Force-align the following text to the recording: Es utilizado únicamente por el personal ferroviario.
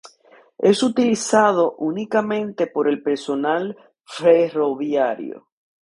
Es 0.57 0.81
utilizado 0.81 1.73
únicamente 1.77 2.65
por 2.65 2.87
el 2.87 3.03
personal 3.03 3.77
ferroviario. 4.03 5.47